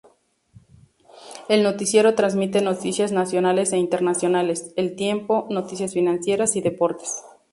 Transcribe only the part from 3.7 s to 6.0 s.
e internacionales, el tiempo, noticias